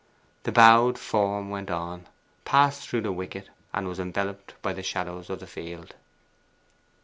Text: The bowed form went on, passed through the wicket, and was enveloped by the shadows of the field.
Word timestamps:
The 0.45 0.51
bowed 0.51 0.97
form 0.97 1.51
went 1.51 1.69
on, 1.69 2.07
passed 2.43 2.89
through 2.89 3.01
the 3.01 3.11
wicket, 3.11 3.49
and 3.71 3.87
was 3.87 3.99
enveloped 3.99 4.59
by 4.63 4.73
the 4.73 4.81
shadows 4.81 5.29
of 5.29 5.39
the 5.41 5.45
field. 5.45 5.93